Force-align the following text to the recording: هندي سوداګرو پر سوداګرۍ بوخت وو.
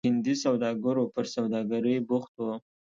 هندي 0.07 0.33
سوداګرو 0.45 1.03
پر 1.13 1.25
سوداګرۍ 1.35 1.95
بوخت 2.09 2.33
وو. 2.37 2.53